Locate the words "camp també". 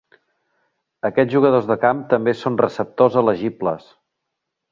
1.83-2.35